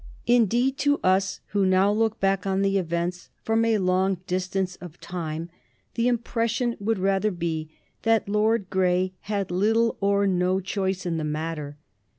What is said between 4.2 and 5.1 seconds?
distance of